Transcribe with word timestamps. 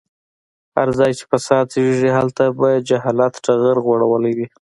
هر 0.75 0.87
ځای 0.99 1.11
چې 1.17 1.23
فساد 1.31 1.65
زيږي 1.73 2.11
هلته 2.17 2.43
به 2.59 2.69
جهالت 2.89 3.33
ټغر 3.45 3.75
غوړولی 3.85 4.33
وي. 4.37 4.47